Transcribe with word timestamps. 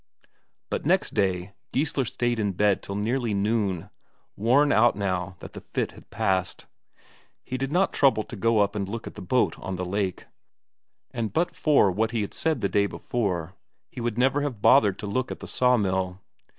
But 0.71 0.83
next 0.83 1.13
day, 1.13 1.53
Geissler 1.71 2.05
stayed 2.05 2.39
in 2.39 2.53
bed 2.53 2.81
till 2.81 2.95
nearly 2.95 3.35
noon, 3.35 3.91
worn 4.35 4.71
out 4.71 4.95
now 4.95 5.35
that 5.41 5.53
the 5.53 5.61
fit 5.61 5.91
had 5.91 6.09
passed. 6.09 6.65
He 7.43 7.55
did 7.55 7.71
not 7.71 7.93
trouble 7.93 8.23
to 8.23 8.35
go 8.35 8.61
up 8.61 8.75
and 8.75 8.89
look 8.89 9.05
at 9.05 9.13
the 9.13 9.21
boat 9.21 9.59
on 9.59 9.75
the 9.75 9.85
lake; 9.85 10.25
and 11.11 11.31
but 11.31 11.55
for 11.55 11.91
what 11.91 12.09
he 12.09 12.21
had 12.23 12.33
said 12.33 12.61
the 12.61 12.67
day 12.67 12.87
before, 12.87 13.53
he 13.91 14.01
would 14.01 14.17
never 14.17 14.41
have 14.41 14.59
bothered 14.59 14.97
to 14.97 15.05
look 15.05 15.31
at 15.31 15.39
the 15.39 15.45
sawmill. 15.47 16.19